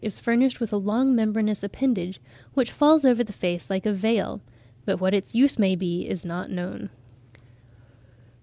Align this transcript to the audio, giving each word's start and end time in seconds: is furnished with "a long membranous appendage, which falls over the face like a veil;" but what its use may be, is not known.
is 0.03 0.19
furnished 0.19 0.59
with 0.59 0.73
"a 0.73 0.77
long 0.77 1.13
membranous 1.15 1.61
appendage, 1.61 2.19
which 2.55 2.71
falls 2.71 3.05
over 3.05 3.23
the 3.23 3.31
face 3.31 3.69
like 3.69 3.85
a 3.85 3.93
veil;" 3.93 4.41
but 4.83 4.99
what 4.99 5.13
its 5.13 5.35
use 5.35 5.59
may 5.59 5.75
be, 5.75 6.09
is 6.09 6.25
not 6.25 6.49
known. 6.49 6.89